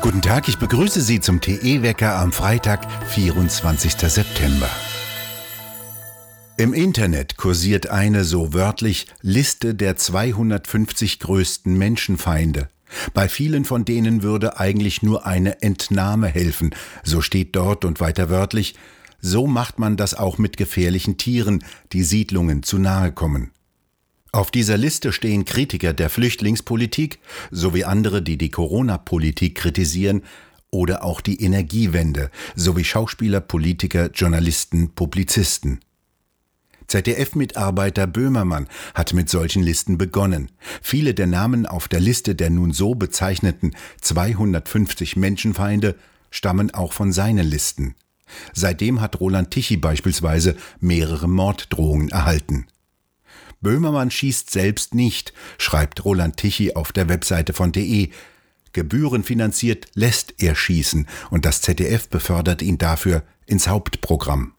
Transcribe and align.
Guten 0.00 0.22
Tag, 0.22 0.48
ich 0.48 0.58
begrüße 0.58 1.00
Sie 1.00 1.20
zum 1.20 1.40
TE-Wecker 1.40 2.14
am 2.14 2.30
Freitag, 2.30 2.86
24. 3.10 3.92
September. 3.92 4.70
Im 6.58 6.72
Internet 6.72 7.36
kursiert 7.36 7.90
eine 7.90 8.24
so 8.24 8.54
wörtlich 8.54 9.08
Liste 9.20 9.74
der 9.74 9.96
250 9.96 11.18
größten 11.18 11.76
Menschenfeinde. 11.76 12.68
Bei 13.14 13.28
vielen 13.28 13.64
von 13.64 13.84
denen 13.84 14.22
würde 14.22 14.58
eigentlich 14.58 15.02
nur 15.02 15.26
eine 15.26 15.60
Entnahme 15.60 16.28
helfen, 16.28 16.74
so 17.02 17.20
steht 17.20 17.56
dort 17.56 17.84
und 17.84 18.00
weiter 18.00 18.30
wörtlich, 18.30 18.74
so 19.20 19.46
macht 19.46 19.78
man 19.78 19.96
das 19.96 20.14
auch 20.14 20.38
mit 20.38 20.56
gefährlichen 20.56 21.18
Tieren, 21.18 21.64
die 21.92 22.04
Siedlungen 22.04 22.62
zu 22.62 22.78
nahe 22.78 23.12
kommen. 23.12 23.50
Auf 24.36 24.50
dieser 24.50 24.76
Liste 24.76 25.14
stehen 25.14 25.46
Kritiker 25.46 25.94
der 25.94 26.10
Flüchtlingspolitik 26.10 27.20
sowie 27.50 27.84
andere, 27.84 28.20
die 28.20 28.36
die 28.36 28.50
Corona-Politik 28.50 29.54
kritisieren 29.54 30.24
oder 30.70 31.04
auch 31.04 31.22
die 31.22 31.42
Energiewende 31.42 32.30
sowie 32.54 32.84
Schauspieler, 32.84 33.40
Politiker, 33.40 34.10
Journalisten, 34.10 34.90
Publizisten. 34.94 35.80
ZDF-Mitarbeiter 36.86 38.06
Böhmermann 38.06 38.68
hat 38.92 39.14
mit 39.14 39.30
solchen 39.30 39.62
Listen 39.62 39.96
begonnen. 39.96 40.50
Viele 40.82 41.14
der 41.14 41.28
Namen 41.28 41.64
auf 41.64 41.88
der 41.88 42.00
Liste 42.00 42.34
der 42.34 42.50
nun 42.50 42.72
so 42.72 42.94
bezeichneten 42.94 43.74
250 44.02 45.16
Menschenfeinde 45.16 45.96
stammen 46.30 46.74
auch 46.74 46.92
von 46.92 47.10
seinen 47.10 47.46
Listen. 47.46 47.94
Seitdem 48.52 49.00
hat 49.00 49.18
Roland 49.18 49.50
Tichy 49.50 49.78
beispielsweise 49.78 50.56
mehrere 50.78 51.26
Morddrohungen 51.26 52.10
erhalten. 52.10 52.66
Böhmermann 53.60 54.10
schießt 54.10 54.50
selbst 54.50 54.94
nicht, 54.94 55.32
schreibt 55.58 56.04
Roland 56.04 56.36
Tichy 56.36 56.74
auf 56.74 56.92
der 56.92 57.08
Webseite 57.08 57.52
von 57.52 57.72
DE. 57.72 58.10
Gebührenfinanziert 58.72 59.86
lässt 59.94 60.34
er 60.38 60.54
schießen 60.54 61.06
und 61.30 61.46
das 61.46 61.62
ZDF 61.62 62.08
befördert 62.08 62.62
ihn 62.62 62.78
dafür 62.78 63.22
ins 63.46 63.68
Hauptprogramm. 63.68 64.52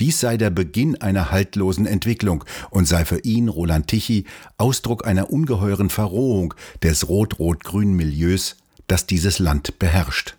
Dies 0.00 0.20
sei 0.20 0.36
der 0.36 0.50
Beginn 0.50 1.00
einer 1.00 1.32
haltlosen 1.32 1.84
Entwicklung 1.84 2.44
und 2.70 2.86
sei 2.86 3.04
für 3.04 3.18
ihn, 3.24 3.48
Roland 3.48 3.88
Tichy, 3.88 4.24
Ausdruck 4.56 5.04
einer 5.04 5.30
ungeheuren 5.30 5.90
Verrohung 5.90 6.54
des 6.84 7.08
rot-rot-grünen 7.08 7.94
Milieus, 7.94 8.56
das 8.86 9.06
dieses 9.06 9.40
Land 9.40 9.80
beherrscht. 9.80 10.37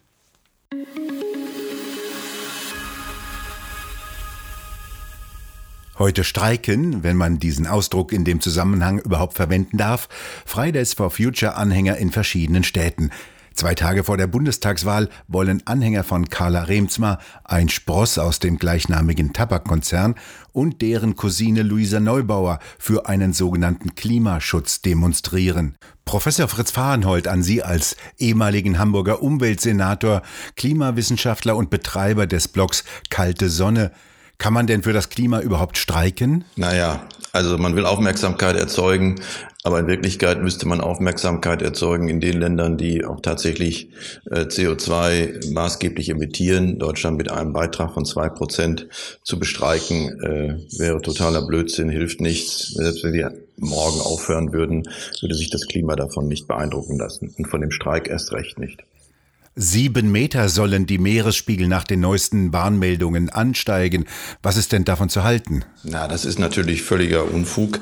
Heute 6.00 6.24
streiken, 6.24 7.04
wenn 7.04 7.18
man 7.18 7.40
diesen 7.40 7.68
Ausdruck 7.68 8.14
in 8.14 8.24
dem 8.24 8.40
Zusammenhang 8.40 9.00
überhaupt 9.00 9.34
verwenden 9.34 9.78
darf, 9.78 10.08
Fridays 10.46 10.94
for 10.94 11.12
Future 11.12 11.56
Anhänger 11.56 11.98
in 11.98 12.10
verschiedenen 12.10 12.64
Städten. 12.64 13.12
Zwei 13.54 13.76
Tage 13.76 14.06
vor 14.06 14.16
der 14.16 14.28
Bundestagswahl 14.28 15.10
wollen 15.28 15.62
Anhänger 15.68 16.06
von 16.06 16.30
Carla 16.30 16.64
Remzma, 16.64 17.20
ein 17.44 17.68
Spross 17.68 18.18
aus 18.18 18.40
dem 18.40 18.58
gleichnamigen 18.58 19.34
Tabakkonzern, 19.34 20.16
und 20.54 20.82
deren 20.82 21.18
Cousine 21.18 21.64
Luisa 21.64 22.00
Neubauer 22.00 22.60
für 22.78 23.10
einen 23.10 23.34
sogenannten 23.34 23.96
Klimaschutz 23.96 24.82
demonstrieren. 24.82 25.76
Professor 26.06 26.48
Fritz 26.48 26.72
Fahrenhold 26.72 27.28
an 27.28 27.44
Sie 27.44 27.62
als 27.62 27.98
ehemaligen 28.18 28.80
Hamburger 28.80 29.22
Umweltsenator, 29.22 30.22
Klimawissenschaftler 30.56 31.58
und 31.58 31.70
Betreiber 31.70 32.26
des 32.26 32.48
Blogs 32.48 32.86
Kalte 33.10 33.50
Sonne. 33.50 33.92
Kann 34.40 34.54
man 34.54 34.68
denn 34.68 34.84
für 34.84 34.94
das 34.94 35.10
Klima 35.10 35.42
überhaupt 35.42 35.78
streiken? 35.78 36.46
Naja, 36.56 37.06
also 37.34 37.58
man 37.58 37.76
will 37.76 37.86
Aufmerksamkeit 37.86 38.56
erzeugen, 38.56 39.20
aber 39.64 39.80
in 39.80 39.88
Wirklichkeit 39.88 40.42
müsste 40.42 40.66
man 40.66 40.80
Aufmerksamkeit 40.80 41.62
erzeugen 41.62 42.08
in 42.08 42.22
den 42.22 42.40
Ländern, 42.40 42.78
die 42.78 43.04
auch 43.04 43.20
tatsächlich 43.20 43.90
äh, 44.32 44.44
CO2 44.44 45.52
maßgeblich 45.52 46.08
emittieren. 46.08 46.80
Deutschland 46.80 47.18
mit 47.18 47.30
einem 47.30 47.52
Beitrag 47.52 47.94
von 47.94 48.06
zwei 48.06 48.30
Prozent 48.30 48.88
zu 49.24 49.38
bestreiken, 49.38 50.22
äh, 50.24 50.80
wäre 50.80 51.02
totaler 51.02 51.46
Blödsinn, 51.46 51.90
hilft 51.90 52.22
nichts. 52.22 52.70
Selbst 52.70 53.04
wenn 53.04 53.12
wir 53.12 53.34
morgen 53.58 54.00
aufhören 54.00 54.54
würden, 54.54 54.88
würde 55.20 55.36
sich 55.36 55.50
das 55.50 55.68
Klima 55.68 55.98
davon 55.98 56.30
nicht 56.30 56.48
beeindrucken 56.48 56.98
lassen 56.98 57.36
und 57.38 57.50
von 57.50 57.60
dem 57.60 57.72
Streik 57.72 58.08
erst 58.08 58.32
recht 58.32 58.58
nicht. 58.58 58.84
Sieben 59.62 60.10
Meter 60.10 60.48
sollen 60.48 60.86
die 60.86 61.00
Meeresspiegel 61.00 61.68
nach 61.68 61.84
den 61.84 62.00
neuesten 62.00 62.54
Warnmeldungen 62.54 63.28
ansteigen. 63.28 64.06
Was 64.42 64.56
ist 64.56 64.72
denn 64.72 64.86
davon 64.86 65.10
zu 65.10 65.26
halten? 65.26 65.66
Na, 65.84 66.08
das 66.08 66.24
ist 66.24 66.40
natürlich 66.40 66.82
völliger 66.82 67.30
Unfug. 67.30 67.82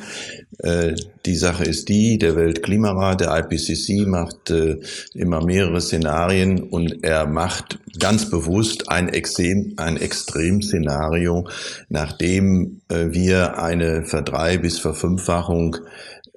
Äh, 0.58 0.96
die 1.28 1.36
Sache 1.36 1.66
ist 1.66 1.88
die, 1.88 2.18
der 2.18 2.36
Weltklimarat, 2.36 3.22
der 3.22 3.38
IPCC 3.38 4.08
macht 4.08 4.50
äh, 4.50 4.78
immer 5.14 5.46
mehrere 5.46 5.80
Szenarien 5.80 6.64
und 6.64 7.04
er 7.04 7.28
macht 7.28 7.78
ganz 8.00 8.28
bewusst 8.28 8.90
ein, 8.90 9.08
Extrem, 9.10 9.74
ein 9.78 9.98
Extremszenario, 9.98 11.48
nachdem 11.90 12.82
äh, 12.90 13.12
wir 13.12 13.62
eine 13.62 14.04
Verdrei- 14.04 14.58
bis 14.58 14.80
Verfünffachung 14.80 15.78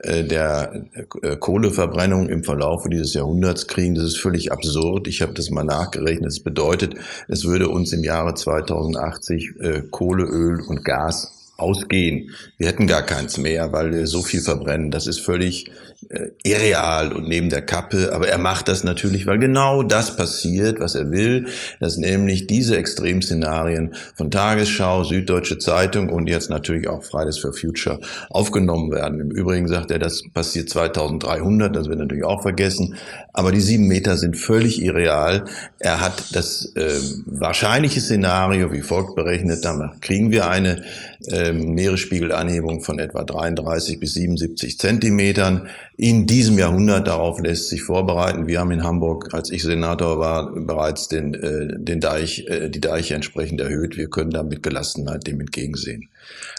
der 0.02 0.84
äh, 1.22 1.36
Kohleverbrennung 1.36 2.28
im 2.28 2.42
Verlauf 2.42 2.88
dieses 2.88 3.14
Jahrhunderts 3.14 3.66
kriegen. 3.66 3.94
Das 3.94 4.04
ist 4.04 4.18
völlig 4.18 4.50
absurd. 4.52 5.08
Ich 5.08 5.20
habe 5.22 5.34
das 5.34 5.50
mal 5.50 5.64
nachgerechnet. 5.64 6.26
Das 6.26 6.40
bedeutet, 6.40 6.94
es 7.28 7.44
würde 7.44 7.68
uns 7.68 7.92
im 7.92 8.02
Jahre 8.02 8.34
2080 8.34 9.60
äh, 9.60 9.82
Kohle, 9.90 10.24
Öl 10.24 10.60
und 10.60 10.84
Gas 10.84 11.39
ausgehen. 11.60 12.30
Wir 12.58 12.68
hätten 12.68 12.86
gar 12.86 13.02
keins 13.02 13.38
mehr, 13.38 13.72
weil 13.72 13.92
wir 13.92 14.06
so 14.06 14.22
viel 14.22 14.40
verbrennen. 14.40 14.90
Das 14.90 15.06
ist 15.06 15.20
völlig 15.20 15.70
äh, 16.08 16.30
irreal 16.42 17.12
und 17.12 17.28
neben 17.28 17.50
der 17.50 17.62
Kappe. 17.62 18.12
Aber 18.14 18.26
er 18.26 18.38
macht 18.38 18.68
das 18.68 18.84
natürlich, 18.84 19.26
weil 19.26 19.38
genau 19.38 19.82
das 19.82 20.16
passiert, 20.16 20.80
was 20.80 20.94
er 20.94 21.10
will, 21.10 21.48
dass 21.78 21.98
nämlich 21.98 22.46
diese 22.46 22.76
Extremszenarien 22.76 23.94
von 24.14 24.30
Tagesschau, 24.30 25.04
Süddeutsche 25.04 25.58
Zeitung 25.58 26.08
und 26.08 26.26
jetzt 26.26 26.48
natürlich 26.48 26.88
auch 26.88 27.04
Fridays 27.04 27.38
for 27.38 27.52
Future 27.52 28.00
aufgenommen 28.30 28.90
werden. 28.90 29.20
Im 29.20 29.30
Übrigen 29.30 29.68
sagt 29.68 29.90
er, 29.90 29.98
das 29.98 30.22
passiert 30.32 30.70
2300, 30.70 31.76
das 31.76 31.88
wird 31.88 31.98
natürlich 31.98 32.24
auch 32.24 32.42
vergessen. 32.42 32.96
Aber 33.32 33.52
die 33.52 33.60
sieben 33.60 33.86
Meter 33.86 34.16
sind 34.16 34.36
völlig 34.36 34.82
irreal. 34.82 35.44
Er 35.78 36.00
hat 36.00 36.34
das 36.34 36.72
äh, 36.76 36.98
wahrscheinliche 37.26 38.00
Szenario 38.00 38.72
wie 38.72 38.82
folgt 38.82 39.14
berechnet. 39.14 39.64
Danach 39.64 40.00
kriegen 40.00 40.30
wir 40.30 40.48
eine 40.48 40.82
äh, 41.28 41.49
Meeresspiegelanhebung 41.52 42.80
von 42.82 42.98
etwa 42.98 43.24
33 43.24 44.00
bis 44.00 44.14
77 44.14 44.78
Zentimetern 44.78 45.68
in 45.96 46.26
diesem 46.26 46.58
Jahrhundert. 46.58 47.06
Darauf 47.06 47.40
lässt 47.40 47.68
sich 47.68 47.82
vorbereiten. 47.82 48.46
Wir 48.46 48.60
haben 48.60 48.70
in 48.70 48.82
Hamburg, 48.84 49.32
als 49.32 49.50
ich 49.50 49.62
Senator 49.62 50.18
war, 50.18 50.52
bereits 50.52 51.08
den, 51.08 51.34
äh, 51.34 51.78
den 51.78 52.00
Deich, 52.00 52.46
äh, 52.48 52.68
die 52.68 52.80
Deiche 52.80 53.14
entsprechend 53.14 53.60
erhöht. 53.60 53.96
Wir 53.96 54.08
können 54.08 54.30
da 54.30 54.42
mit 54.42 54.62
Gelassenheit 54.62 55.26
dem 55.26 55.40
entgegensehen. 55.40 56.08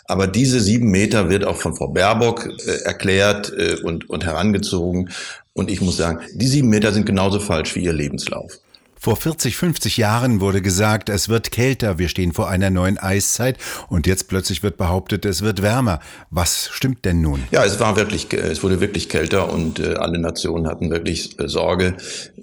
Aber 0.06 0.28
diese 0.28 0.60
sieben 0.60 0.92
Meter 0.92 1.30
wird 1.30 1.46
auch 1.46 1.58
von 1.58 1.76
Frau 1.76 1.88
Baerbock 1.88 2.48
äh, 2.66 2.84
erklärt 2.84 3.52
äh, 3.56 3.78
und, 3.84 4.10
und 4.10 4.26
herangezogen. 4.26 5.10
Und 5.54 5.70
ich 5.70 5.82
muss 5.82 5.98
sagen, 5.98 6.20
die 6.34 6.48
sieben 6.48 6.70
Meter 6.70 6.94
sind 6.94 7.06
genauso 7.06 7.40
falsch 7.40 7.76
wie 7.76 7.84
ihr 7.84 7.94
Lebenslauf. 7.94 8.60
Vor 9.04 9.16
40, 9.16 9.58
50 9.58 9.98
Jahren 9.98 10.42
wurde 10.42 10.62
gesagt, 10.62 11.10
es 11.10 11.28
wird 11.28 11.50
kälter, 11.50 11.98
wir 11.98 12.08
stehen 12.08 12.34
vor 12.34 12.50
einer 12.50 12.70
neuen 12.70 13.00
Eiszeit 13.00 13.58
und 13.90 14.06
jetzt 14.06 14.28
plötzlich 14.28 14.62
wird 14.62 14.78
behauptet, 14.78 15.26
es 15.26 15.42
wird 15.42 15.64
wärmer. 15.64 16.02
Was 16.30 16.70
stimmt 16.72 17.04
denn 17.04 17.20
nun? 17.20 17.42
Ja, 17.50 17.66
es 17.66 17.80
war 17.80 17.96
wirklich, 17.96 18.32
es 18.32 18.62
wurde 18.62 18.80
wirklich 18.80 19.10
kälter 19.10 19.52
und 19.52 19.80
äh, 19.80 19.96
alle 19.96 20.20
Nationen 20.20 20.68
hatten 20.68 20.92
wirklich 20.92 21.40
äh, 21.40 21.48
Sorge, 21.48 21.96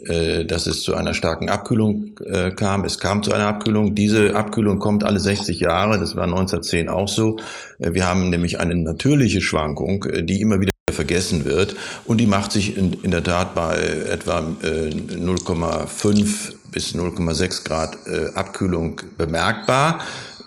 äh, 0.06 0.46
dass 0.46 0.66
es 0.66 0.82
zu 0.82 0.96
einer 0.96 1.14
starken 1.14 1.48
Abkühlung 1.48 2.16
kam. 2.56 2.84
Es 2.84 2.98
kam 2.98 3.22
zu 3.22 3.32
einer 3.32 3.46
Abkühlung. 3.46 3.94
Diese 3.94 4.34
Abkühlung 4.34 4.80
kommt 4.80 5.04
alle 5.04 5.20
60 5.20 5.60
Jahre. 5.60 6.00
Das 6.00 6.16
war 6.16 6.24
1910 6.24 6.88
auch 6.88 7.06
so. 7.06 7.36
Wir 7.78 8.04
haben 8.04 8.30
nämlich 8.30 8.58
eine 8.58 8.74
natürliche 8.74 9.40
Schwankung, 9.40 10.04
die 10.24 10.40
immer 10.40 10.60
wieder 10.60 10.72
vergessen 10.92 11.44
wird. 11.44 11.76
Und 12.04 12.18
die 12.18 12.26
macht 12.26 12.52
sich 12.52 12.76
in, 12.76 12.92
in 12.92 13.10
der 13.10 13.22
Tat 13.22 13.54
bei 13.54 13.76
etwa 13.76 14.40
äh, 14.62 14.90
0,5 14.90 16.26
bis 16.70 16.94
0,6 16.94 17.64
Grad 17.64 17.98
äh, 18.06 18.34
Abkühlung 18.34 19.00
bemerkbar 19.16 20.00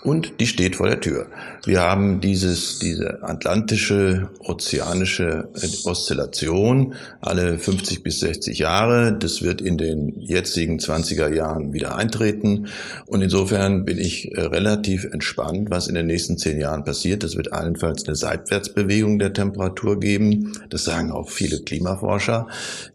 und 0.04 0.40
die 0.40 0.48
steht 0.48 0.78
vor 0.78 0.88
der 0.88 1.00
Tür. 1.00 1.28
Wir 1.64 1.82
haben 1.82 2.22
dieses, 2.22 2.80
diese 2.80 3.22
atlantische, 3.22 4.30
ozeanische 4.40 5.50
Oszillation 5.86 6.96
alle 7.20 7.60
50 7.60 8.02
bis 8.02 8.20
60 8.22 8.58
Jahre. 8.58 9.16
Das 9.18 9.44
wird 9.44 9.62
in 9.62 9.78
den 9.78 10.20
jetzigen 10.20 10.80
20er 10.80 11.32
Jahren 11.32 11.74
wieder 11.74 11.96
eintreten. 11.96 12.68
Und 13.06 13.22
insofern 13.22 13.86
bin 13.86 14.00
ich 14.00 14.32
äh, 14.32 14.42
relativ 14.42 15.06
entspannt, 15.06 15.70
was 15.70 15.88
in 15.88 15.94
den 15.94 16.08
nächsten 16.08 16.40
zehn 16.40 16.60
Jahren 16.60 16.84
passiert. 16.84 17.22
Das 17.22 17.36
wird 17.36 17.54
allenfalls 17.54 18.08
eine 18.08 18.16
Seitwärtsbewegung 18.16 19.20
der 19.20 19.34
Temperatur 19.34 20.00
geben. 20.00 20.54
Das 20.70 20.84
sagen 20.84 21.12
auch 21.12 21.30
viele 21.30 21.62
Klimaforscher, 21.62 22.48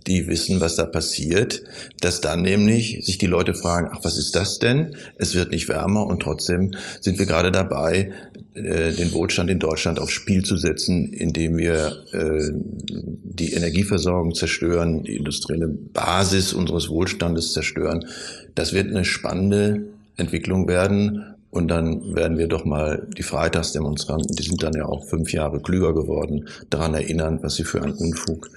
die 0.09 0.27
wissen, 0.27 0.61
was 0.61 0.75
da 0.75 0.87
passiert. 0.87 1.63
Dass 2.01 2.21
dann 2.21 2.43
nämlich 2.43 2.99
sich 3.07 3.19
die 3.19 3.27
Leute 3.27 3.55
fragen, 3.55 3.91
ach, 3.93 4.01
was 4.03 4.19
ist 4.19 4.35
das 4.35 4.59
denn? 4.59 4.97
Es 5.19 5.37
wird 5.37 5.53
nicht 5.53 5.69
wärmer 5.69 6.05
und 6.05 6.21
trotzdem 6.21 6.73
sind 7.01 7.19
wir 7.19 7.27
gerade 7.27 7.51
dabei, 7.51 8.13
äh, 8.55 8.93
den 8.93 9.13
Wohlstand 9.13 9.51
in 9.51 9.59
Deutschland 9.59 9.99
aufs 9.99 10.13
Spiel 10.13 10.45
zu 10.45 10.57
setzen, 10.57 11.13
indem 11.13 11.59
wir 11.59 12.05
äh, 12.13 12.51
die 12.89 13.53
Energieversorgung 13.53 14.35
zerstören, 14.35 15.03
die 15.03 15.17
industrielle 15.17 15.69
Basis 15.69 16.53
unseres 16.53 16.89
Wohlstandes 16.89 17.53
zerstören. 17.53 18.07
Das 18.55 18.73
wird 18.73 18.89
eine 18.89 19.05
spannende 19.05 19.87
Entwicklung 20.17 20.69
werden. 20.69 21.35
Und 21.51 21.69
dann 21.69 22.15
werden 22.15 22.37
wir 22.37 22.49
doch 22.49 22.65
mal 22.65 23.07
die 23.17 23.23
Freitagsdemonstranten, 23.23 24.37
die 24.37 24.43
sind 24.43 24.63
dann 24.63 24.75
ja 24.75 24.85
auch 24.85 25.07
fünf 25.07 25.33
Jahre 25.33 25.61
klüger 25.61 25.95
geworden, 25.95 26.49
daran 26.69 26.93
erinnern, 26.93 27.39
was 27.41 27.55
sie 27.55 27.65
für 27.65 27.81
einen 27.81 27.95
Unfug 27.95 28.51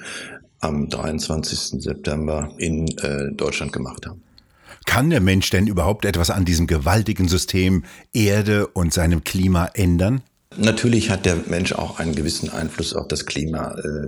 am 0.60 0.90
23. 0.90 1.82
September 1.82 2.52
in 2.58 2.88
äh, 2.98 3.32
Deutschland 3.32 3.72
gemacht 3.72 4.06
haben. 4.06 4.22
Kann 4.90 5.12
der 5.12 5.22
Mensch 5.22 5.52
denn 5.52 5.68
überhaupt 5.68 6.04
etwas 6.04 6.32
an 6.32 6.46
diesem 6.46 6.66
gewaltigen 6.66 7.28
System 7.28 7.84
Erde 8.12 8.66
und 8.66 8.92
seinem 8.92 9.24
Klima 9.24 9.70
ändern? 9.76 10.22
Natürlich 10.58 11.12
hat 11.12 11.28
der 11.28 11.36
Mensch 11.48 11.74
auch 11.74 12.00
einen 12.00 12.16
gewissen 12.16 12.50
Einfluss 12.50 12.96
auf 12.96 13.08
das 13.08 13.28
Klima 13.28 13.76
äh, 13.78 14.08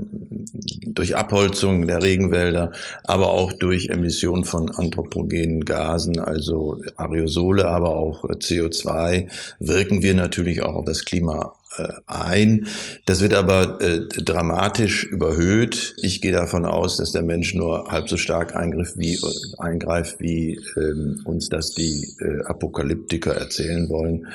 durch 0.87 1.15
Abholzung 1.15 1.85
der 1.85 2.01
Regenwälder, 2.01 2.71
aber 3.03 3.29
auch 3.29 3.53
durch 3.53 3.89
Emission 3.89 4.43
von 4.43 4.71
anthropogenen 4.71 5.65
Gasen, 5.65 6.19
also 6.19 6.81
Aerosole, 6.95 7.67
aber 7.67 7.95
auch 7.95 8.23
CO2, 8.23 9.29
wirken 9.59 10.01
wir 10.01 10.15
natürlich 10.15 10.63
auch 10.63 10.73
auf 10.73 10.85
das 10.85 11.05
Klima 11.05 11.53
äh, 11.59 11.60
ein. 12.05 12.67
Das 13.05 13.21
wird 13.21 13.33
aber 13.33 13.79
äh, 13.81 14.07
dramatisch 14.07 15.05
überhöht. 15.05 15.95
Ich 16.01 16.21
gehe 16.21 16.31
davon 16.31 16.65
aus, 16.65 16.97
dass 16.97 17.11
der 17.11 17.23
Mensch 17.23 17.53
nur 17.53 17.91
halb 17.91 18.09
so 18.09 18.17
stark 18.17 18.55
eingreift, 18.55 18.97
wie, 18.97 19.19
eingreift, 19.57 20.19
wie 20.19 20.59
ähm, 20.77 21.21
uns 21.25 21.49
das 21.49 21.71
die 21.71 22.07
äh, 22.19 22.43
Apokalyptiker 22.45 23.33
erzählen 23.33 23.87
wollen. 23.89 24.27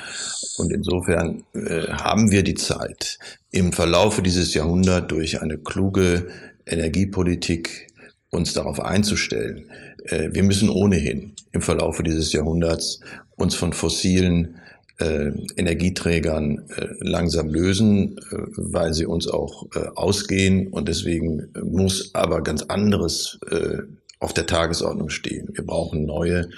Und 0.57 0.71
insofern 0.71 1.43
äh, 1.53 1.87
haben 1.91 2.31
wir 2.31 2.43
die 2.43 2.55
Zeit, 2.55 3.19
im 3.51 3.71
Verlaufe 3.71 4.21
dieses 4.21 4.53
Jahrhunderts 4.53 5.07
durch 5.07 5.41
eine 5.41 5.57
kluge 5.57 6.27
Energiepolitik 6.65 7.87
uns 8.29 8.53
darauf 8.53 8.79
einzustellen. 8.79 9.69
Äh, 10.05 10.29
wir 10.31 10.43
müssen 10.43 10.69
ohnehin 10.69 11.35
im 11.51 11.61
Verlaufe 11.61 12.03
dieses 12.03 12.33
Jahrhunderts 12.33 12.99
uns 13.35 13.55
von 13.55 13.73
fossilen 13.73 14.59
äh, 14.99 15.31
Energieträgern 15.55 16.65
äh, 16.75 16.87
langsam 16.99 17.49
lösen, 17.49 18.17
äh, 18.17 18.37
weil 18.55 18.93
sie 18.93 19.05
uns 19.05 19.27
auch 19.27 19.67
äh, 19.75 19.87
ausgehen. 19.95 20.67
Und 20.67 20.87
deswegen 20.87 21.49
muss 21.63 22.13
aber 22.13 22.41
ganz 22.41 22.63
anderes 22.63 23.39
äh, 23.49 23.79
auf 24.19 24.33
der 24.33 24.47
Tagesordnung 24.47 25.09
stehen. 25.09 25.49
Wir 25.53 25.65
brauchen 25.65 26.05
neue 26.05 26.49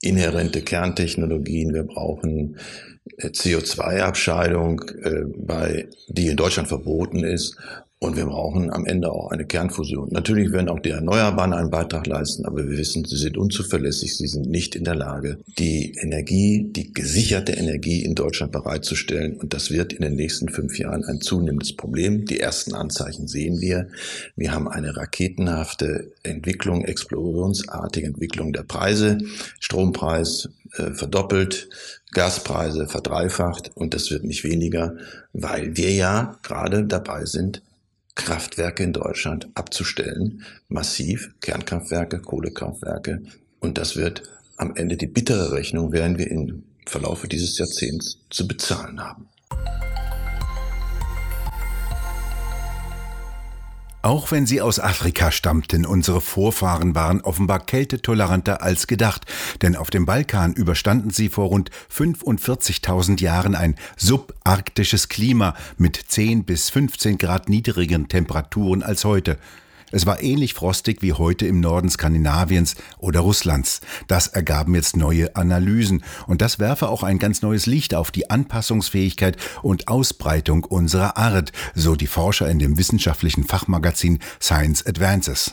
inhärente 0.00 0.62
Kerntechnologien. 0.62 1.72
Wir 1.72 1.84
brauchen 1.84 2.58
äh, 3.18 3.28
CO2-Abscheidung, 3.28 4.82
äh, 5.02 5.22
bei, 5.36 5.88
die 6.08 6.28
in 6.28 6.36
Deutschland 6.36 6.68
verboten 6.68 7.24
ist. 7.24 7.56
Und 8.02 8.16
wir 8.16 8.26
brauchen 8.26 8.68
am 8.72 8.84
Ende 8.84 9.12
auch 9.12 9.30
eine 9.30 9.44
Kernfusion. 9.44 10.08
Natürlich 10.10 10.50
werden 10.50 10.68
auch 10.68 10.80
die 10.80 10.90
Erneuerbaren 10.90 11.52
einen 11.52 11.70
Beitrag 11.70 12.04
leisten, 12.08 12.44
aber 12.44 12.68
wir 12.68 12.76
wissen, 12.76 13.04
sie 13.04 13.16
sind 13.16 13.36
unzuverlässig, 13.36 14.16
sie 14.16 14.26
sind 14.26 14.50
nicht 14.50 14.74
in 14.74 14.82
der 14.82 14.96
Lage, 14.96 15.38
die 15.56 15.94
Energie, 15.94 16.66
die 16.68 16.92
gesicherte 16.92 17.52
Energie 17.52 18.04
in 18.04 18.16
Deutschland 18.16 18.50
bereitzustellen. 18.50 19.36
Und 19.36 19.54
das 19.54 19.70
wird 19.70 19.92
in 19.92 20.02
den 20.02 20.16
nächsten 20.16 20.48
fünf 20.48 20.80
Jahren 20.80 21.04
ein 21.04 21.20
zunehmendes 21.20 21.76
Problem. 21.76 22.24
Die 22.24 22.40
ersten 22.40 22.74
Anzeichen 22.74 23.28
sehen 23.28 23.60
wir. 23.60 23.86
Wir 24.34 24.52
haben 24.52 24.66
eine 24.66 24.96
raketenhafte 24.96 26.10
Entwicklung, 26.24 26.84
explosionsartige 26.84 28.08
Entwicklung 28.08 28.52
der 28.52 28.64
Preise. 28.64 29.18
Strompreis 29.60 30.48
äh, 30.76 30.90
verdoppelt, 30.90 31.68
Gaspreise 32.10 32.88
verdreifacht 32.88 33.70
und 33.76 33.94
das 33.94 34.10
wird 34.10 34.24
nicht 34.24 34.42
weniger, 34.42 34.96
weil 35.32 35.76
wir 35.76 35.92
ja 35.92 36.36
gerade 36.42 36.84
dabei 36.84 37.26
sind, 37.26 37.62
Kraftwerke 38.14 38.82
in 38.82 38.92
Deutschland 38.92 39.48
abzustellen, 39.54 40.44
massiv 40.68 41.30
Kernkraftwerke, 41.40 42.20
Kohlekraftwerke. 42.20 43.22
Und 43.60 43.78
das 43.78 43.96
wird 43.96 44.22
am 44.56 44.76
Ende 44.76 44.96
die 44.96 45.06
bittere 45.06 45.52
Rechnung, 45.52 45.92
werden 45.92 46.18
wir 46.18 46.30
im 46.30 46.64
Verlaufe 46.86 47.28
dieses 47.28 47.58
Jahrzehnts 47.58 48.18
zu 48.30 48.46
bezahlen 48.46 49.00
haben. 49.00 49.28
Auch 54.02 54.32
wenn 54.32 54.46
sie 54.46 54.60
aus 54.60 54.80
Afrika 54.80 55.30
stammten, 55.30 55.86
unsere 55.86 56.20
Vorfahren 56.20 56.96
waren 56.96 57.20
offenbar 57.20 57.60
kältetoleranter 57.60 58.60
als 58.60 58.88
gedacht, 58.88 59.26
denn 59.62 59.76
auf 59.76 59.90
dem 59.90 60.06
Balkan 60.06 60.54
überstanden 60.54 61.10
sie 61.10 61.28
vor 61.28 61.46
rund 61.46 61.70
45.000 61.94 63.20
Jahren 63.20 63.54
ein 63.54 63.76
subarktisches 63.96 65.08
Klima 65.08 65.54
mit 65.78 65.96
10 65.96 66.42
bis 66.42 66.68
15 66.68 67.16
Grad 67.16 67.48
niedrigeren 67.48 68.08
Temperaturen 68.08 68.82
als 68.82 69.04
heute. 69.04 69.38
Es 69.92 70.06
war 70.06 70.22
ähnlich 70.22 70.54
frostig 70.54 71.02
wie 71.02 71.12
heute 71.12 71.46
im 71.46 71.60
Norden 71.60 71.90
Skandinaviens 71.90 72.74
oder 72.98 73.20
Russlands. 73.20 73.82
Das 74.08 74.26
ergaben 74.26 74.74
jetzt 74.74 74.96
neue 74.96 75.36
Analysen 75.36 76.02
und 76.26 76.40
das 76.40 76.58
werfe 76.58 76.88
auch 76.88 77.02
ein 77.02 77.18
ganz 77.18 77.42
neues 77.42 77.66
Licht 77.66 77.94
auf 77.94 78.10
die 78.10 78.30
Anpassungsfähigkeit 78.30 79.36
und 79.62 79.88
Ausbreitung 79.88 80.64
unserer 80.64 81.18
Art, 81.18 81.52
so 81.74 81.94
die 81.94 82.06
Forscher 82.06 82.48
in 82.48 82.58
dem 82.58 82.78
wissenschaftlichen 82.78 83.44
Fachmagazin 83.44 84.18
Science 84.40 84.86
Advances. 84.86 85.52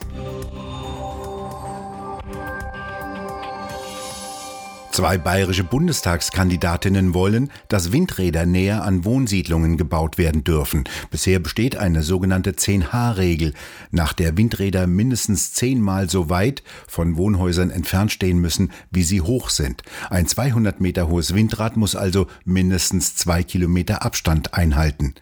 Zwei 4.99 5.17
bayerische 5.17 5.63
Bundestagskandidatinnen 5.63 7.13
wollen, 7.13 7.51
dass 7.69 7.93
Windräder 7.93 8.45
näher 8.45 8.83
an 8.83 9.05
Wohnsiedlungen 9.05 9.77
gebaut 9.77 10.17
werden 10.17 10.43
dürfen. 10.43 10.83
Bisher 11.09 11.39
besteht 11.39 11.77
eine 11.77 12.03
sogenannte 12.03 12.51
10H-Regel, 12.51 13.53
nach 13.91 14.11
der 14.11 14.35
Windräder 14.35 14.87
mindestens 14.87 15.53
zehnmal 15.53 16.09
so 16.09 16.29
weit 16.29 16.63
von 16.85 17.15
Wohnhäusern 17.15 17.71
entfernt 17.71 18.11
stehen 18.11 18.39
müssen, 18.39 18.73
wie 18.91 19.03
sie 19.03 19.21
hoch 19.21 19.51
sind. 19.51 19.83
Ein 20.09 20.27
200 20.27 20.81
Meter 20.81 21.07
hohes 21.07 21.33
Windrad 21.33 21.77
muss 21.77 21.95
also 21.95 22.27
mindestens 22.43 23.15
zwei 23.15 23.41
Kilometer 23.43 24.03
Abstand 24.03 24.53
einhalten. 24.53 25.15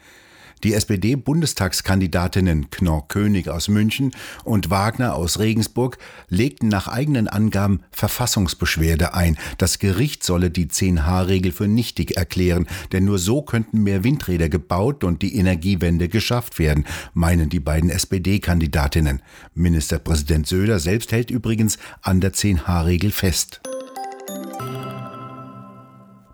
Die 0.63 0.73
SPD-Bundestagskandidatinnen 0.73 2.69
Knorr 2.71 3.07
König 3.07 3.47
aus 3.47 3.67
München 3.67 4.11
und 4.43 4.69
Wagner 4.69 5.15
aus 5.15 5.39
Regensburg 5.39 5.97
legten 6.29 6.67
nach 6.67 6.87
eigenen 6.87 7.27
Angaben 7.27 7.81
Verfassungsbeschwerde 7.91 9.13
ein. 9.13 9.37
Das 9.57 9.79
Gericht 9.79 10.23
solle 10.23 10.49
die 10.49 10.67
10H-Regel 10.67 11.51
für 11.51 11.67
nichtig 11.67 12.17
erklären, 12.17 12.67
denn 12.91 13.05
nur 13.05 13.19
so 13.19 13.41
könnten 13.41 13.83
mehr 13.83 14.03
Windräder 14.03 14.49
gebaut 14.49 15.03
und 15.03 15.21
die 15.21 15.35
Energiewende 15.35 16.09
geschafft 16.09 16.57
werden, 16.57 16.85
meinen 17.13 17.49
die 17.49 17.59
beiden 17.59 17.89
SPD-Kandidatinnen. 17.89 19.21
Ministerpräsident 19.53 20.47
Söder 20.47 20.79
selbst 20.79 21.11
hält 21.11 21.29
übrigens 21.29 21.77
an 22.01 22.19
der 22.19 22.33
10H-Regel 22.33 23.11
fest. 23.11 23.61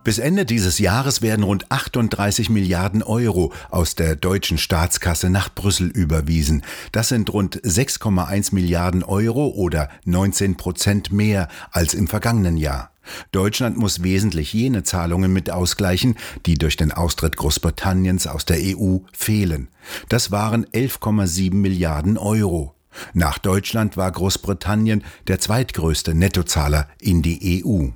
Bis 0.03 0.17
Ende 0.17 0.45
dieses 0.45 0.79
Jahres 0.79 1.21
werden 1.21 1.43
rund 1.43 1.71
38 1.71 2.49
Milliarden 2.49 3.03
Euro 3.03 3.53
aus 3.69 3.95
der 3.95 4.17
deutschen 4.17 4.57
Staatskasse 4.57 5.29
nach 5.29 5.53
Brüssel 5.53 5.87
überwiesen. 5.87 6.63
Das 6.91 7.07
sind 7.07 7.31
rund 7.31 7.61
6,1 7.61 8.53
Milliarden 8.53 9.03
Euro 9.03 9.47
oder 9.47 9.87
19 10.03 10.57
Prozent 10.57 11.13
mehr 11.13 11.47
als 11.71 11.93
im 11.93 12.09
vergangenen 12.09 12.57
Jahr. 12.57 12.91
Deutschland 13.31 13.77
muss 13.77 14.03
wesentlich 14.03 14.51
jene 14.51 14.83
Zahlungen 14.83 15.31
mit 15.31 15.49
ausgleichen, 15.49 16.15
die 16.45 16.57
durch 16.57 16.75
den 16.75 16.91
Austritt 16.91 17.37
Großbritanniens 17.37 18.27
aus 18.27 18.45
der 18.45 18.57
EU 18.61 18.97
fehlen. 19.13 19.69
Das 20.09 20.31
waren 20.31 20.65
11,7 20.65 21.53
Milliarden 21.53 22.17
Euro. 22.17 22.75
Nach 23.13 23.37
Deutschland 23.37 23.95
war 23.95 24.11
Großbritannien 24.11 25.03
der 25.27 25.39
zweitgrößte 25.39 26.13
Nettozahler 26.13 26.87
in 26.99 27.21
die 27.21 27.63
EU. 27.65 27.89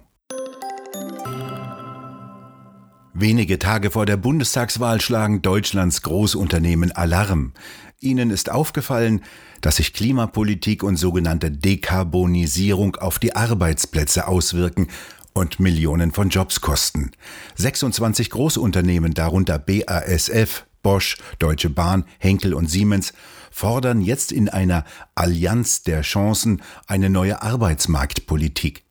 Wenige 3.19 3.57
Tage 3.57 3.89
vor 3.89 4.05
der 4.05 4.15
Bundestagswahl 4.15 5.01
schlagen 5.01 5.41
Deutschlands 5.41 6.03
Großunternehmen 6.03 6.91
Alarm. 6.91 7.53
Ihnen 7.99 8.29
ist 8.29 8.51
aufgefallen, 8.51 9.21
dass 9.61 9.77
sich 9.77 9.93
Klimapolitik 9.93 10.83
und 10.83 10.97
sogenannte 10.97 11.49
Dekarbonisierung 11.49 12.95
auf 12.97 13.17
die 13.17 13.35
Arbeitsplätze 13.35 14.27
auswirken 14.27 14.85
und 15.33 15.59
Millionen 15.59 16.11
von 16.11 16.29
Jobs 16.29 16.61
kosten. 16.61 17.09
26 17.55 18.29
Großunternehmen, 18.29 19.15
darunter 19.15 19.57
BASF, 19.57 20.67
Bosch, 20.83 21.17
Deutsche 21.39 21.71
Bahn, 21.71 22.05
Henkel 22.19 22.53
und 22.53 22.69
Siemens, 22.69 23.13
fordern 23.49 23.99
jetzt 23.99 24.31
in 24.31 24.47
einer 24.47 24.85
Allianz 25.15 25.81
der 25.81 26.03
Chancen 26.03 26.61
eine 26.85 27.09
neue 27.09 27.41
Arbeitsmarktpolitik. 27.41 28.86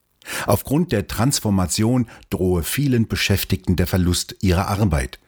Aufgrund 0.47 0.93
der 0.93 1.07
Transformation 1.07 2.07
drohe 2.31 2.63
vielen 2.63 3.09
Beschäftigten 3.09 3.77
der 3.77 3.87
Verlust 3.87 4.37
ihrer 4.41 4.69
Arbeit. 4.69 5.19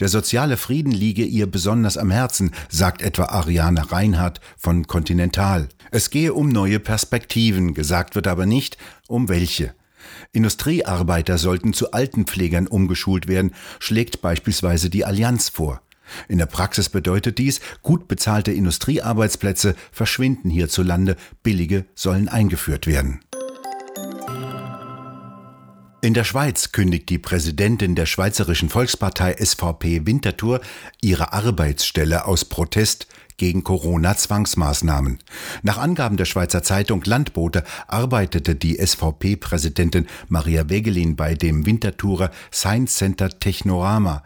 Der 0.00 0.08
soziale 0.08 0.56
Frieden 0.56 0.92
liege 0.92 1.24
ihr 1.24 1.46
besonders 1.46 1.98
am 1.98 2.10
Herzen, 2.10 2.52
sagt 2.70 3.02
etwa 3.02 3.24
Ariane 3.24 3.92
Reinhardt 3.92 4.40
von 4.56 4.86
Continental. 4.86 5.68
Es 5.90 6.08
gehe 6.08 6.32
um 6.32 6.48
neue 6.48 6.80
Perspektiven, 6.80 7.74
gesagt 7.74 8.14
wird 8.14 8.26
aber 8.26 8.46
nicht, 8.46 8.78
um 9.08 9.28
welche. 9.28 9.74
Industriearbeiter 10.32 11.36
sollten 11.36 11.74
zu 11.74 11.92
Altenpflegern 11.92 12.66
umgeschult 12.66 13.28
werden, 13.28 13.54
schlägt 13.78 14.22
beispielsweise 14.22 14.88
die 14.88 15.04
Allianz 15.04 15.50
vor. 15.50 15.82
In 16.28 16.38
der 16.38 16.46
Praxis 16.46 16.88
bedeutet 16.88 17.36
dies, 17.38 17.60
gut 17.82 18.08
bezahlte 18.08 18.52
Industriearbeitsplätze 18.52 19.76
verschwinden 19.92 20.50
hierzulande, 20.50 21.16
billige 21.42 21.84
sollen 21.94 22.28
eingeführt 22.28 22.86
werden. 22.86 23.20
In 26.02 26.14
der 26.14 26.24
Schweiz 26.24 26.72
kündigt 26.72 27.10
die 27.10 27.18
Präsidentin 27.18 27.94
der 27.94 28.06
Schweizerischen 28.06 28.70
Volkspartei 28.70 29.36
SVP 29.38 30.06
Winterthur 30.06 30.62
ihre 31.02 31.34
Arbeitsstelle 31.34 32.24
aus 32.24 32.46
Protest 32.46 33.06
gegen 33.36 33.64
Corona-Zwangsmaßnahmen. 33.64 35.18
Nach 35.62 35.76
Angaben 35.76 36.16
der 36.16 36.24
Schweizer 36.24 36.62
Zeitung 36.62 37.02
Landbote 37.04 37.64
arbeitete 37.86 38.54
die 38.54 38.78
SVP-Präsidentin 38.78 40.06
Maria 40.28 40.70
Wegelin 40.70 41.16
bei 41.16 41.34
dem 41.34 41.66
Winterthurer 41.66 42.30
Science 42.50 42.96
Center 42.96 43.28
Technorama. 43.28 44.22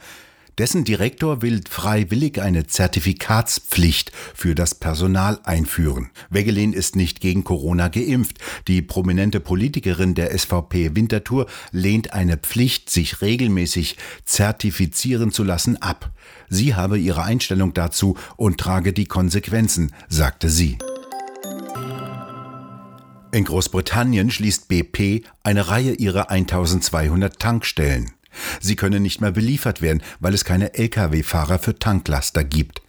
Dessen 0.59 0.85
Direktor 0.85 1.43
will 1.43 1.63
freiwillig 1.69 2.41
eine 2.41 2.67
Zertifikatspflicht 2.67 4.13
für 4.35 4.55
das 4.55 4.77
Personal 4.77 5.41
einführen. 5.43 6.11
Wegelin 6.31 6.73
ist 6.73 6.95
nicht 6.95 7.21
gegen 7.21 7.43
Corona 7.43 7.89
geimpft. 7.89 8.39
Die 8.69 8.81
prominente 8.81 9.41
Politikerin 9.41 10.15
der 10.15 10.37
SVP 10.37 10.95
Winterthur 10.95 11.47
lehnt 11.73 12.13
eine 12.13 12.37
Pflicht, 12.37 12.89
sich 12.89 13.21
regelmäßig 13.21 13.97
zertifizieren 14.25 15.33
zu 15.33 15.43
lassen, 15.43 15.83
ab. 15.83 16.13
Sie 16.49 16.77
habe 16.77 16.99
ihre 16.99 17.25
Einstellung 17.25 17.75
dazu 17.75 18.17
und 18.37 18.59
trage 18.59 18.93
die 18.93 19.07
Konsequenzen, 19.07 19.93
sagte 20.09 20.49
sie. 20.51 20.79
In 23.33 23.43
Großbritannien 23.43 24.31
schließt 24.31 24.69
BP 24.69 25.25
eine 25.43 25.67
Reihe 25.67 25.95
ihrer 25.95 26.31
1200 26.31 27.41
Tankstellen. 27.41 28.13
Sie 28.61 28.77
können 28.77 29.03
nicht 29.03 29.21
mehr 29.21 29.33
beliefert 29.33 29.83
werden, 29.83 30.03
weil 30.21 30.35
es 30.35 30.45
keine 30.45 30.75
Lkw-Fahrer 30.75 31.59
für 31.59 31.79
Tanklaster 31.79 32.45
gibt. 32.45 32.83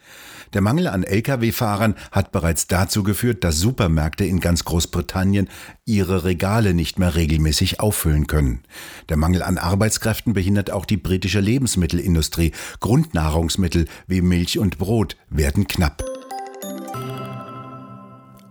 Der 0.53 0.61
Mangel 0.61 0.87
an 0.87 1.03
Lkw-Fahrern 1.03 1.95
hat 2.11 2.31
bereits 2.31 2.67
dazu 2.67 3.03
geführt, 3.03 3.43
dass 3.43 3.59
Supermärkte 3.59 4.23
in 4.23 4.39
ganz 4.39 4.63
Großbritannien 4.63 5.49
ihre 5.83 6.23
Regale 6.23 6.73
nicht 6.73 6.97
mehr 6.97 7.15
regelmäßig 7.15 7.81
auffüllen 7.81 8.25
können. 8.25 8.61
Der 9.09 9.17
Mangel 9.17 9.43
an 9.43 9.57
Arbeitskräften 9.57 10.31
behindert 10.33 10.71
auch 10.71 10.85
die 10.85 10.97
britische 10.97 11.41
Lebensmittelindustrie. 11.41 12.53
Grundnahrungsmittel 12.79 13.87
wie 14.07 14.21
Milch 14.21 14.57
und 14.57 14.77
Brot 14.77 15.17
werden 15.29 15.67
knapp. 15.67 16.24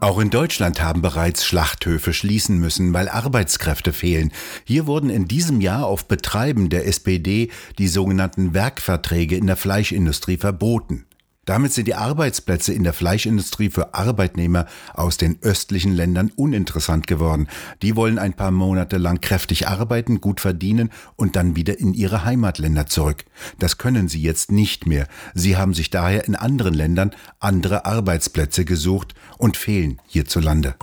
Auch 0.04 0.18
in 0.18 0.28
Deutschland 0.28 0.82
haben 0.82 1.00
bereits 1.00 1.46
Schlachthöfe 1.46 2.12
schließen 2.12 2.58
müssen, 2.58 2.92
weil 2.92 3.08
Arbeitskräfte 3.08 3.94
fehlen. 3.94 4.32
Hier 4.66 4.86
wurden 4.86 5.08
in 5.08 5.28
diesem 5.28 5.62
Jahr 5.62 5.86
auf 5.86 6.08
Betreiben 6.08 6.68
der 6.68 6.86
SPD 6.86 7.50
die 7.78 7.88
sogenannten 7.88 8.52
Werkverträge 8.52 9.34
in 9.34 9.46
der 9.46 9.56
Fleischindustrie 9.56 10.36
verboten. 10.36 11.06
Damit 11.44 11.72
sind 11.72 11.88
die 11.88 11.94
Arbeitsplätze 11.94 12.72
in 12.72 12.84
der 12.84 12.92
Fleischindustrie 12.92 13.70
für 13.70 13.94
Arbeitnehmer 13.94 14.66
aus 14.94 15.16
den 15.16 15.38
östlichen 15.42 15.92
Ländern 15.92 16.32
uninteressant 16.36 17.06
geworden. 17.06 17.48
Die 17.82 17.96
wollen 17.96 18.18
ein 18.18 18.32
paar 18.32 18.50
Monate 18.50 18.96
lang 18.98 19.20
kräftig 19.20 19.68
arbeiten, 19.68 20.20
gut 20.20 20.40
verdienen 20.40 20.90
und 21.16 21.36
dann 21.36 21.56
wieder 21.56 21.78
in 21.78 21.94
ihre 21.94 22.24
Heimatländer 22.24 22.86
zurück. 22.86 23.24
Das 23.58 23.78
können 23.78 24.08
sie 24.08 24.22
jetzt 24.22 24.50
nicht 24.50 24.86
mehr. 24.86 25.06
Sie 25.34 25.56
haben 25.56 25.74
sich 25.74 25.90
daher 25.90 26.26
in 26.26 26.34
anderen 26.34 26.74
Ländern 26.74 27.10
andere 27.40 27.84
Arbeitsplätze 27.84 28.64
gesucht 28.64 29.14
und 29.38 29.56
fehlen 29.56 30.00
hierzulande. 30.06 30.74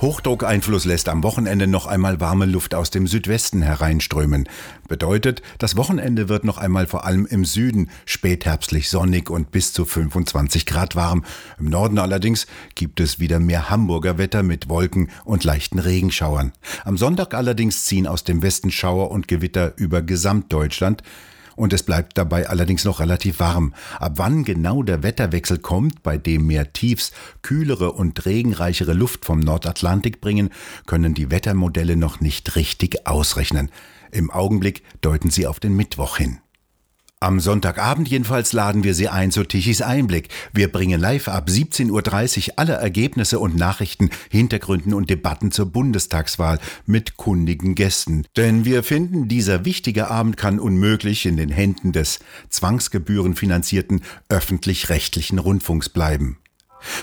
Hochdruckeinfluss 0.00 0.84
lässt 0.84 1.08
am 1.08 1.22
Wochenende 1.22 1.66
noch 1.66 1.86
einmal 1.86 2.20
warme 2.20 2.44
Luft 2.44 2.74
aus 2.74 2.90
dem 2.90 3.06
Südwesten 3.06 3.62
hereinströmen. 3.62 4.46
Bedeutet, 4.88 5.40
das 5.56 5.74
Wochenende 5.76 6.28
wird 6.28 6.44
noch 6.44 6.58
einmal 6.58 6.86
vor 6.86 7.06
allem 7.06 7.24
im 7.24 7.46
Süden 7.46 7.88
spätherbstlich 8.04 8.90
sonnig 8.90 9.30
und 9.30 9.50
bis 9.52 9.72
zu 9.72 9.86
25 9.86 10.66
Grad 10.66 10.96
warm. 10.96 11.24
Im 11.58 11.70
Norden 11.70 11.98
allerdings 11.98 12.46
gibt 12.74 13.00
es 13.00 13.20
wieder 13.20 13.40
mehr 13.40 13.70
Hamburger 13.70 14.18
Wetter 14.18 14.42
mit 14.42 14.68
Wolken 14.68 15.08
und 15.24 15.44
leichten 15.44 15.78
Regenschauern. 15.78 16.52
Am 16.84 16.98
Sonntag 16.98 17.32
allerdings 17.32 17.84
ziehen 17.84 18.06
aus 18.06 18.22
dem 18.22 18.42
Westen 18.42 18.70
Schauer 18.70 19.10
und 19.10 19.28
Gewitter 19.28 19.72
über 19.78 20.02
Gesamtdeutschland 20.02 21.02
und 21.56 21.72
es 21.72 21.82
bleibt 21.82 22.16
dabei 22.16 22.48
allerdings 22.48 22.84
noch 22.84 23.00
relativ 23.00 23.40
warm. 23.40 23.74
Ab 23.98 24.12
wann 24.16 24.44
genau 24.44 24.82
der 24.82 25.02
Wetterwechsel 25.02 25.58
kommt, 25.58 26.02
bei 26.02 26.16
dem 26.18 26.46
mehr 26.46 26.72
Tiefs 26.72 27.12
kühlere 27.42 27.92
und 27.92 28.24
regenreichere 28.26 28.92
Luft 28.92 29.24
vom 29.24 29.40
Nordatlantik 29.40 30.20
bringen, 30.20 30.50
können 30.86 31.14
die 31.14 31.30
Wettermodelle 31.30 31.96
noch 31.96 32.20
nicht 32.20 32.54
richtig 32.54 33.06
ausrechnen. 33.06 33.70
Im 34.12 34.30
Augenblick 34.30 34.82
deuten 35.00 35.30
sie 35.30 35.46
auf 35.46 35.58
den 35.58 35.74
Mittwoch 35.74 36.16
hin. 36.16 36.38
Am 37.18 37.40
Sonntagabend 37.40 38.08
jedenfalls 38.08 38.52
laden 38.52 38.84
wir 38.84 38.92
Sie 38.92 39.08
ein 39.08 39.30
zu 39.30 39.42
Tichys 39.42 39.80
Einblick. 39.80 40.28
Wir 40.52 40.70
bringen 40.70 41.00
live 41.00 41.28
ab 41.28 41.48
17.30 41.48 41.90
Uhr 41.90 42.52
alle 42.56 42.74
Ergebnisse 42.74 43.38
und 43.38 43.56
Nachrichten, 43.56 44.10
Hintergründen 44.28 44.92
und 44.92 45.08
Debatten 45.08 45.50
zur 45.50 45.64
Bundestagswahl 45.64 46.58
mit 46.84 47.16
kundigen 47.16 47.74
Gästen. 47.74 48.26
Denn 48.36 48.66
wir 48.66 48.82
finden, 48.82 49.28
dieser 49.28 49.64
wichtige 49.64 50.10
Abend 50.10 50.36
kann 50.36 50.60
unmöglich 50.60 51.24
in 51.24 51.38
den 51.38 51.48
Händen 51.48 51.92
des 51.92 52.18
zwangsgebührenfinanzierten 52.50 54.02
öffentlich-rechtlichen 54.28 55.38
Rundfunks 55.38 55.88
bleiben. 55.88 56.36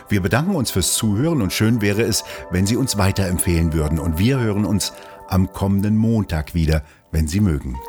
Wir 0.09 0.21
bedanken 0.21 0.53
uns 0.53 0.69
fürs 0.69 0.93
Zuhören 0.93 1.41
und 1.41 1.53
schön 1.53 1.81
wäre 1.81 2.03
es, 2.03 2.23
wenn 2.51 2.67
Sie 2.67 2.75
uns 2.77 2.99
weiterempfehlen 2.99 3.73
würden. 3.73 3.97
Und 3.97 4.19
wir 4.19 4.39
hören 4.39 4.65
uns 4.65 4.93
am 5.27 5.51
kommenden 5.51 5.97
Montag 5.97 6.53
wieder, 6.53 6.83
wenn 7.11 7.27
Sie 7.27 7.39
mögen. 7.39 7.79